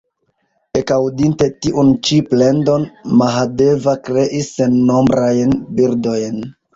[0.79, 2.87] Ekaŭdinte tiun ĉi plendon,
[3.19, 6.41] Mahadeva kreis sennombrajn birdojn.